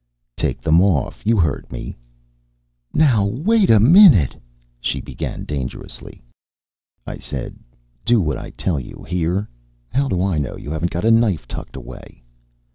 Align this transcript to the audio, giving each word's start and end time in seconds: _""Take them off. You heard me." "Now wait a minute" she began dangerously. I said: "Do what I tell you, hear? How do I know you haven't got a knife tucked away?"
_""Take 0.35 0.61
them 0.61 0.81
off. 0.81 1.23
You 1.27 1.37
heard 1.37 1.71
me." 1.71 1.95
"Now 2.91 3.23
wait 3.23 3.69
a 3.69 3.79
minute" 3.79 4.35
she 4.81 4.99
began 4.99 5.43
dangerously. 5.43 6.23
I 7.05 7.17
said: 7.19 7.55
"Do 8.03 8.19
what 8.19 8.39
I 8.39 8.49
tell 8.49 8.79
you, 8.79 9.05
hear? 9.07 9.47
How 9.93 10.07
do 10.07 10.23
I 10.23 10.39
know 10.39 10.55
you 10.57 10.71
haven't 10.71 10.89
got 10.91 11.05
a 11.05 11.11
knife 11.11 11.47
tucked 11.47 11.75
away?" 11.75 12.23